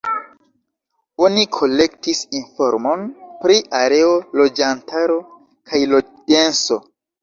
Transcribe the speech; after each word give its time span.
Oni 1.25 1.43
kolektis 1.57 2.23
informon 2.41 3.07
pri 3.45 3.61
areo, 3.83 4.11
loĝantaro 4.43 5.23
kaj 5.41 5.87
loĝdenso. 5.97 6.85